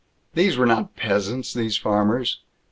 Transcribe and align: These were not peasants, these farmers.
These 0.33 0.57
were 0.57 0.65
not 0.65 0.95
peasants, 0.95 1.53
these 1.53 1.77
farmers. 1.77 2.39